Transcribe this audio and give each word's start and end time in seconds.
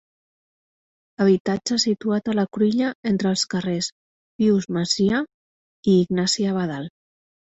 Habitatge 1.25 1.75
situat 1.83 2.31
a 2.31 2.33
la 2.39 2.45
cruïlla 2.57 2.87
entre 3.11 3.29
els 3.31 3.43
carrers 3.51 3.89
Pius 4.39 4.65
Macià 4.79 5.21
i 5.93 5.95
Ignasi 6.05 6.47
Abadal. 6.53 6.89